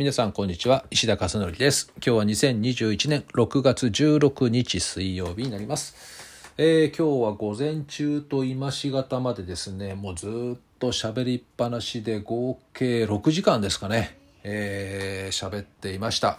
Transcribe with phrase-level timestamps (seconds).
[0.00, 0.86] 皆さんこんにちは。
[0.90, 1.92] 石田和則です。
[1.96, 5.94] 今日は2021年6月16日水曜日になります、
[6.56, 14.16] えー、今日は午前中と今し方までですねもうずっと喋りっぱなしで合計6時間ですかね。
[14.42, 16.38] えー、喋っていました。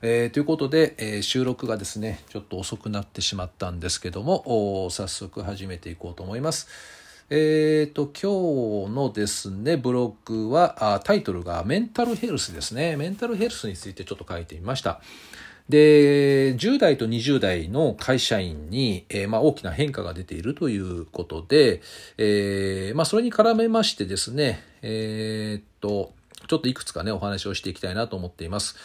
[0.00, 6.66] えー、ということで、えー、収録がですねちょっと遅くなってしまったんですけども早速始めていこうと思います。
[7.28, 12.96] えっ、ー、と、今日のですね、ブログは、あタイトルがメンタルヘルスですね。
[12.96, 15.00] メンタルヘルスについてちょっと書いてみました。
[15.68, 21.82] で、10代と20代の会社員に、えー、まあ、大きな変化が出ているということで、
[22.16, 26.12] えー、まあ、それに絡めましてですね、えー、っと、
[26.46, 28.76] ちょっといくつかね、お話をしていきたいなと思っています。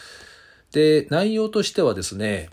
[0.72, 2.50] で、内容としてはですね、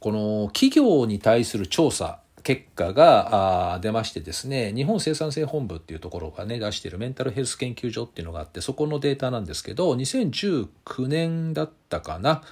[0.00, 12.42] この企業に対する調査、結果が出ましてですね日本生産性本部っていうところがね出しているメンタルヘルス研究所っていうのがあってそこのデータなんですけど2019年だったかな。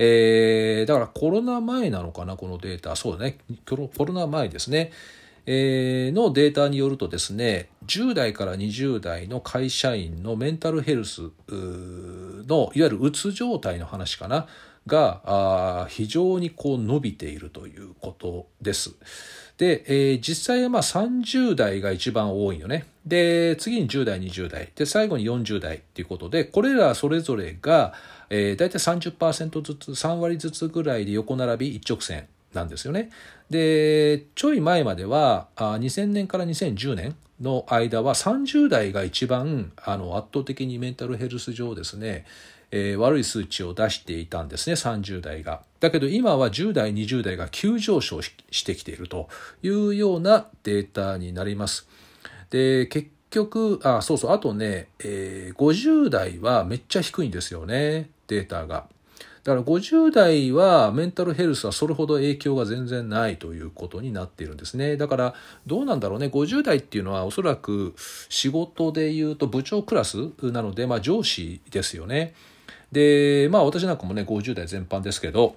[0.00, 2.94] えー、だからコロナ前なのかなこのデータ。
[2.94, 3.38] そうだね。
[3.66, 4.92] コロナ前ですね。
[5.46, 14.46] えー、のデータによるとですね10代から20代の会社員のメンタルヘルスのいわゆるうつ状態の話かな。
[14.88, 18.96] が非常にこう伸びているということです。
[19.58, 22.86] で、えー、実際はまあ30代が一番多いよね。
[23.04, 24.70] で、次に10代、20代。
[24.74, 27.92] で、最後に40代っていうことで、これらそれぞれが、
[28.30, 33.10] えー、大体30%ずつ、3割ずつぐらいで横並び一直線なんですよね。
[33.50, 42.26] で、ちょい前までは、あ2000年から2010年の間は30代が一番あの圧倒的にメンタルヘルス上ですね、
[42.70, 45.62] えー、悪い数値を出していたんですね30代が。
[45.80, 49.28] だけど今は10代20代が急上昇してきていると
[49.62, 51.88] いうようなデータになります。
[52.50, 58.86] で結局あそうそうあとね、えー、50代はめっちゃ低いんですよねデータが。
[59.44, 64.98] だから50代はメンタルヘルスはそれほど影響が全然ないということになっているんですね。
[64.98, 65.34] だから
[65.66, 66.26] どうなんだろうね。
[66.26, 67.94] 50代っていうのはおそらく
[68.28, 72.34] 仕事で言うと部長クラスなので、まあ上司ですよね。
[72.92, 75.56] で、まあ私なんかもね、50代全般ですけど、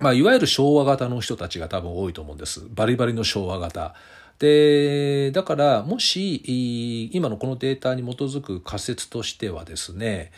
[0.00, 2.66] まあいわゆる昭和型の人たちが多分多いと思うんです。
[2.70, 3.94] バリバリの昭和型。
[4.38, 10.32] で、だからもし今のこのデータに基づく仮説としてはですね、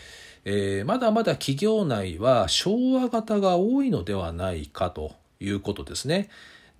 [0.44, 6.28] えー、まだまだ企業内は昭和型が多いのではないかということですね。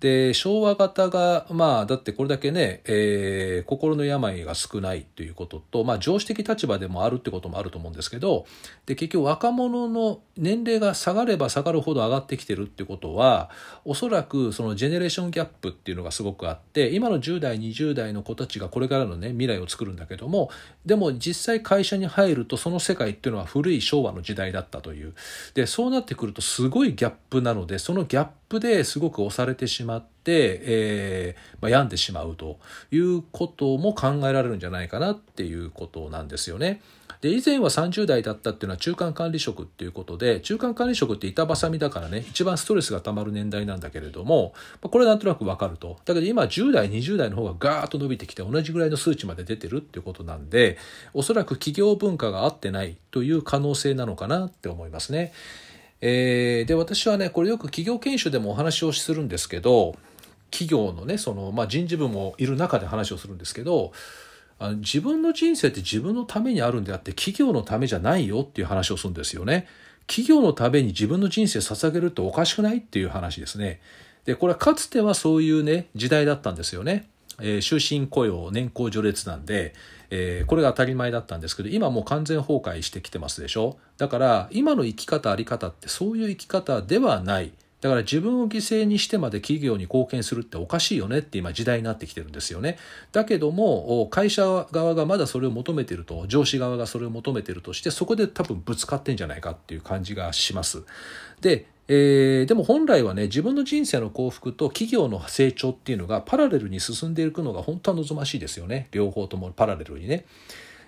[0.05, 8.45] で昭和型がまあだってこれだけね、えー、心の病が少ないということと、まあ、常識的立場でもあるってこともあると思うんですけど
[8.85, 13.49] で結局若者の年齢が下がれば下がるほど上がってきてるってことは
[13.83, 20.51] おそらくそのジェネレーションギャップっていうのがすごくあって今の10代20代の子たちがこれからのね未来を作るんだけども
[20.85, 25.15] でも実際会社に入るとその世界っていうのは古い昭和の時代だったという。
[25.55, 32.59] でそうなってくるとすごいギャップなのでそのギャップですごく押されてしまうって、えーまあ、病んでしまうと
[32.91, 36.81] いうことも考えられるんじゃないかなっていうことなんですよね。
[37.21, 50.77] で以前は30代だったっていうのは中間管理職っていうことで中間管理職って板挟みだからね一番ストレスがたまる年代なんだけれどもこれはなんとなくわかるとだけど今10代20代の方がガーッと伸びてきて同じぐらいの数値まで出てるっていうことなんで
[51.15, 55.33] おそらく企業文化が合ってないという可能性なのかなって思いますね。
[56.07, 59.95] えー、で私はねこれよく企業研修でもお話をするんですけど
[60.51, 63.91] 企業のねその、まあ、人事部もいる中で話をするんですけど
[64.59, 69.67] あの自分の人生って自分のためにあるんであって企業のためじゃないよっていう話をするんですよね。
[70.05, 73.81] 企業のために自分の人生捧げるっておかしくないっていう話ですね。
[74.25, 77.09] でこれはかつてはそういうね時代だったんですよね。
[77.41, 79.73] えー、終身雇用年功序列なんで、
[80.17, 83.77] えー、これが当たり前だったんですけど今もう完全崩壊してきてますでしょ？
[83.97, 92.77] だから今の生き方あり方ってそういう生き方ではないだから自分を犠牲にしてまで企業に貢献するっておかしいよねって今時代になってきてるんですよね。
[93.11, 100.83] だけども会社側がまだそれを求めてると上司側がそれを求めてるとしてそこで多分ぶつかってんじゃないかっていう感じがします。
[101.41, 108.87] でえー、でも本来はね自分の人生の幸福と企業の成長っていうのがパラレルに進んでいくのが本当は望ましいですよね。
[108.91, 110.25] 両方ともパラレルにね。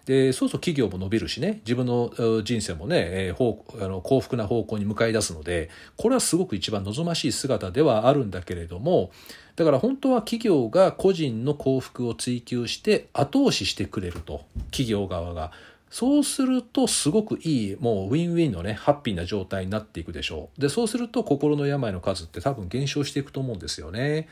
[0.06, 1.60] でそうそう企業も伸びるしね。
[1.66, 9.12] 自分の人生もね、えー、あの幸福な方向に向かい出すのでこれはすごく一番望ましい姿ではあるんだけれども
[9.58, 14.42] だから本当は企業が個人の幸福を追求して後押ししてくれると
[14.72, 15.52] 企業側が。
[15.90, 20.62] そうするとすごくいいもうウィンウィンのねハッピーな状態になっていくでしょう。
[20.62, 24.28] でそうすると心の病の数って多分減少していくと思うんですよね。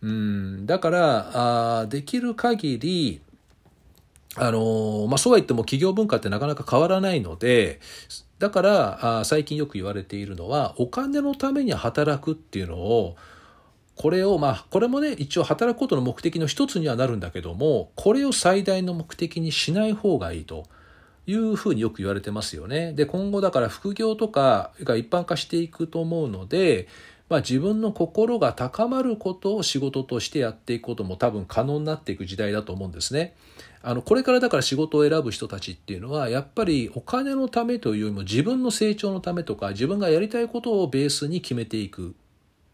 [0.00, 0.66] うん。
[0.66, 3.20] だからあできる限り
[4.34, 7.80] あのまあ、そうは言っても企業文化ってなかなか変わらないので、
[8.38, 13.16] だからあ最近よく言われているのは、お金のために働くっていうのを、
[13.94, 20.64] これを、まあ、これもね、一応働くことの目的の一つにはなるんだけども、これを最大の目的にしない方がいいと。
[21.26, 22.92] いうふうによく言われてますよね。
[22.92, 26.88] で、今後だから副業とかが一般化していくと思うので、
[27.28, 33.34] まあ、自分の心が高まることを仕事としてやっていくことも多分可能になっていく時代だと思うんですね。
[33.82, 42.14] あのこれからだから仕事を選ぶ人たちっていうのはやっぱりお金のためというよりも自分の成長のためとか自分がやりたいことをベースに決めていく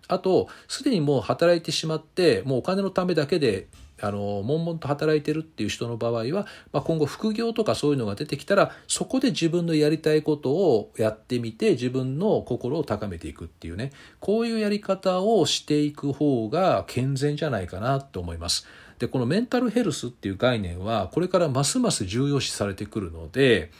[0.06, 3.68] あとすでにもう働いてしまってもうお金のためだけで
[4.00, 18.66] あの悶々と働いてるっていう人の場合は、まあ、今後副業とかそういうのが出てきたらそこで自分のやりたいことをやってみて自分の心を高めていくっていうねこういうやり方をしていく方が健全じゃないかなと思います。
[18.98, 23.70] でこのメンタルヘルスっていう概念はこれからますます重要視されてくるので、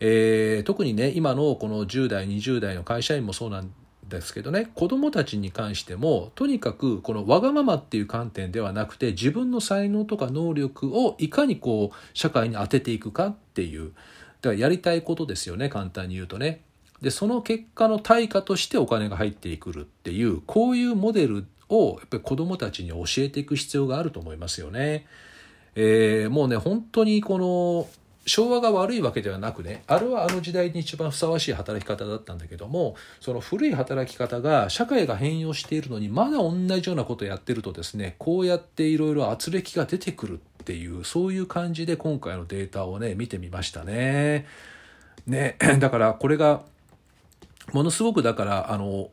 [0.00, 3.70] えー、特にね今のこの10代20代の会社員もそうなん
[4.08, 13.92] ですけどね子どもたちに関してもとにかくこのわがままっていう観点ではなくて自分の才能とか能力をいかにこう社会に当てていくかっていう
[14.40, 16.62] だからやりたいことですよね簡単に言うとね。
[17.02, 25.06] でその結果の対価としてお金が入ってくるっていうこういうモデルをやっぱり子どもたちに教えていく必要があると思いますよね。
[25.74, 27.86] えー、もうね本当にこの
[28.26, 44.46] 昭和が悪いわけではなくねあれはあの時代に一番ふさわしい働き方だったんだけどもその古い働き方が社会が変容しているのにまだ同じようなことをやってるとですねこうやっていろいろ圧力が出てくるっていうそういう感じで今回のデータをね見てみましたね。
[45.26, 46.62] ね だからこれが
[47.72, 49.10] ものすごくだからあの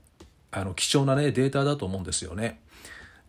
[0.51, 2.59] あの貴重なねデータだと思うんですよね。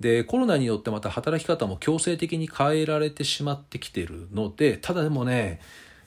[0.01, 5.61] でコロナによってまた働き方も強制的に変えられてしまってきてるのでただでもね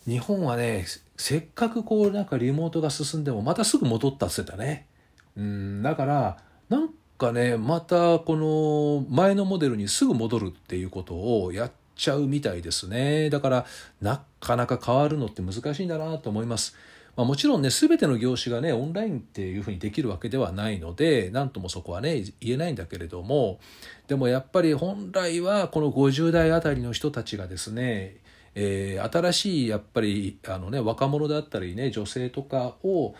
[0.06, 0.86] 日本はね
[1.18, 4.88] せっかくこうなんかリモートが進んでもまたすぐ戻ったっつってたね。
[5.36, 6.38] うんだから
[6.69, 13.66] なんかねまたこの前のモデルにすぐ戻るっていうことをやっちゃうみたいですねだから
[14.01, 16.75] なかなか変わるのって難しいんだなと思います。
[17.18, 23.60] まあ、もちろんね全ての業種がねオンラインっていうふうにできるわけではないので何ともそこはね言えないんだけれども
[24.08, 28.18] でもやっぱり本来はこの50代あたりの人たちがですね
[28.60, 33.14] えー、新しいやっぱりあの、ね、若者だったりね女性とかを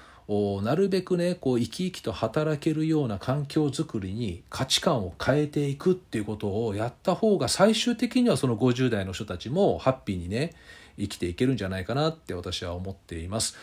[0.64, 10.56] なるべくねこう生き生きと働けるような環境づくりに価値観を変えていくっていうことをやった方が最終的にはその50代の人たちもハッピーにね
[10.98, 13.56] 生きていけるんじゃないかなって私は思っています。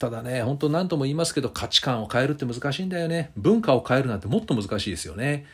[0.00, 3.32] ただね、本当何とも言いますけど価値観を変えるって難しいんだよね。
[3.36, 5.44] 文化を変えるなんてもっと難しいですよね。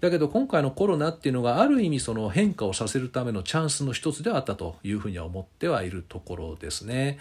[0.00, 7.18] だけど今回のコロナっていうのがある意味その変化をさせるためのチャンスの一つではあったというふうには思ってはいるところですね。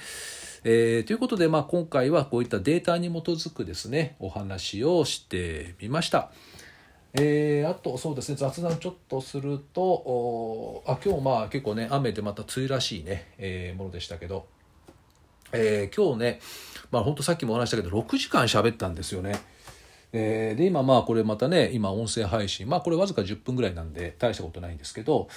[0.63, 6.31] えー、ということで、まあ、今回はこういったデータに基づくですねお話をしてみました。
[7.13, 14.45] えー、あとそうですね雑談ちょっとするとあ今日まあ結構ね雨でまた梅雨らしいね、えー、ものでしたけど、
[15.51, 16.39] えー、今日ね
[16.91, 19.39] まあ本当さっきもお話したけど6時間喋ったんですよね。
[20.11, 25.29] えー、で今まあこれまたね今音声配信まあこれわずか10分ぐらいなんで大したことないんですけど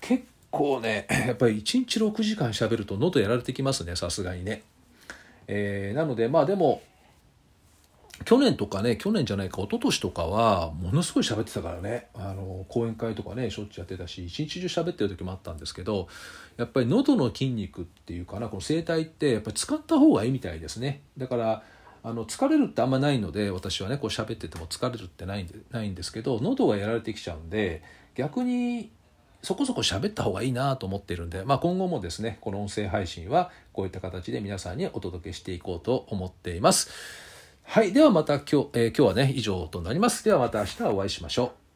[0.00, 4.62] 結構ね やっぱり1日6時間喋ると喉やられてきますねさすがにね。
[5.46, 6.82] えー、なのでまあでも
[8.24, 16.08] 去年とかね去年じゃないか一昨年とかはものすごい喋ってたからねあの講演会とかねしょっちゅうやってたし一日中喋ってる時もあったんですけど
[16.56, 21.62] やっぱり喉の筋肉っていうかなこの声帯ってやっぱり使った方がいいみたいですねだから
[22.02, 27.82] あの疲れるってあんまないので私はねこう喋ってても疲れるってないんでないんですけど喉がやられてきちゃうんで
[28.14, 28.90] 逆に
[29.42, 37.29] そこそこ喋った方がいいなと思ってるんで、まあ、今後もですねこの音声配信はこういった形で皆さんにお届けしていこうと思っています。
[37.72, 37.92] はい。
[37.92, 40.24] ではまた今日、えー、今日はね、以上となります。
[40.24, 41.69] ではまた明日お会いしましょう。